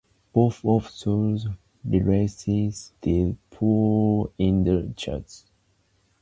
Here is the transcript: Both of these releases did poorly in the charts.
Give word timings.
Both 0.33 0.65
of 0.65 0.85
these 1.05 1.45
releases 1.85 2.91
did 3.01 3.37
poorly 3.51 4.31
in 4.39 4.63
the 4.63 4.91
charts. 4.97 5.45